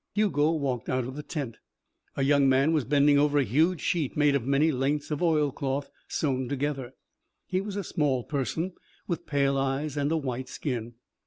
[0.15, 1.57] Hugo walked out of the tent.
[2.17, 5.91] A young man was bending over a huge sheet made of many lengths of oilcloth
[6.07, 6.95] sewn together.
[7.45, 8.73] He was a small person,
[9.07, 10.95] with pale eyes and a white skin.